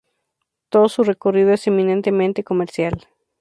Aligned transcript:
Todo 0.69 0.89
su 0.89 1.03
recorrido 1.03 1.51
es 1.53 1.67
eminentemente 1.67 2.43
comercial. 2.43 3.07